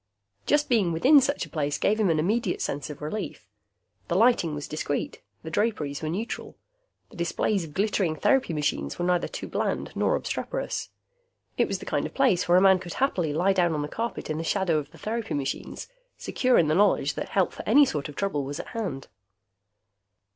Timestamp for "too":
9.27-9.47